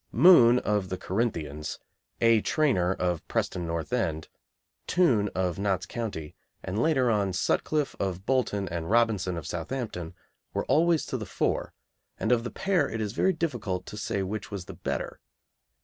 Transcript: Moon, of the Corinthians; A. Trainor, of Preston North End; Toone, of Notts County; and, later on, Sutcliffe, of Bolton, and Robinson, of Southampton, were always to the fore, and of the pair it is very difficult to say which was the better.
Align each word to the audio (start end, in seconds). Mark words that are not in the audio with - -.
Moon, 0.11 0.57
of 0.57 0.89
the 0.89 0.97
Corinthians; 0.97 1.77
A. 2.21 2.41
Trainor, 2.41 2.91
of 2.91 3.27
Preston 3.27 3.67
North 3.67 3.93
End; 3.93 4.29
Toone, 4.87 5.29
of 5.35 5.59
Notts 5.59 5.85
County; 5.85 6.33
and, 6.63 6.81
later 6.81 7.11
on, 7.11 7.33
Sutcliffe, 7.33 7.95
of 7.99 8.25
Bolton, 8.25 8.67
and 8.69 8.89
Robinson, 8.89 9.37
of 9.37 9.45
Southampton, 9.45 10.15
were 10.55 10.65
always 10.65 11.05
to 11.05 11.17
the 11.17 11.27
fore, 11.27 11.75
and 12.19 12.31
of 12.31 12.43
the 12.43 12.49
pair 12.49 12.89
it 12.89 12.99
is 12.99 13.13
very 13.13 13.33
difficult 13.33 13.85
to 13.85 13.95
say 13.95 14.23
which 14.23 14.49
was 14.49 14.65
the 14.65 14.73
better. 14.73 15.19